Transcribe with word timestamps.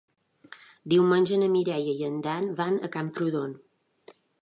Diumenge 0.93 1.37
na 1.43 1.51
Mireia 1.57 1.95
i 2.01 2.09
en 2.09 2.17
Dan 2.31 2.51
van 2.63 2.83
a 2.89 2.93
Camprodon. 2.97 3.57